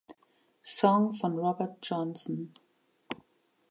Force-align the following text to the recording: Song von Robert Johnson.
Song 0.63 1.13
von 1.13 1.37
Robert 1.37 1.77
Johnson. 1.83 2.51